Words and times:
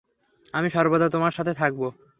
আমি 0.53 0.67
সর্বদা 0.69 1.07
তোমার 1.09 1.33
সাথে 1.37 1.53
থাকবো। 1.53 1.87